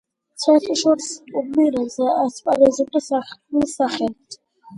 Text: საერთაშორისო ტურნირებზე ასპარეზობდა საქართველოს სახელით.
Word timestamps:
საერთაშორისო 0.43 1.27
ტურნირებზე 1.33 2.07
ასპარეზობდა 2.23 3.03
საქართველოს 3.11 3.79
სახელით. 3.83 4.41